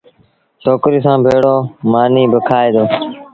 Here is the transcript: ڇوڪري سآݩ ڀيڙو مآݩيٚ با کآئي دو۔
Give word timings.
ڇوڪري 0.63 0.99
سآݩ 1.05 1.23
ڀيڙو 1.25 1.55
مآݩيٚ 1.91 2.29
با 2.31 2.39
کآئي 2.47 2.69
دو۔ 2.75 2.83